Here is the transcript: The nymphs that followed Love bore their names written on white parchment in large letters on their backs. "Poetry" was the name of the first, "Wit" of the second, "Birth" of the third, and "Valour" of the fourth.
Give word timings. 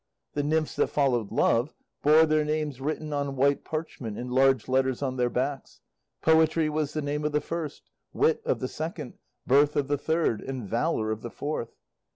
The 0.33 0.41
nymphs 0.41 0.75
that 0.77 0.87
followed 0.87 1.31
Love 1.31 1.75
bore 2.01 2.25
their 2.25 2.43
names 2.43 2.81
written 2.81 3.13
on 3.13 3.35
white 3.35 3.63
parchment 3.63 4.17
in 4.17 4.31
large 4.31 4.67
letters 4.67 5.03
on 5.03 5.15
their 5.15 5.29
backs. 5.29 5.79
"Poetry" 6.23 6.69
was 6.69 6.93
the 6.93 7.03
name 7.03 7.23
of 7.23 7.33
the 7.33 7.39
first, 7.39 7.91
"Wit" 8.11 8.41
of 8.43 8.61
the 8.61 8.67
second, 8.67 9.19
"Birth" 9.45 9.75
of 9.75 9.87
the 9.87 9.99
third, 9.99 10.41
and 10.41 10.67
"Valour" 10.67 11.11
of 11.11 11.21
the 11.21 11.29
fourth. 11.29 11.75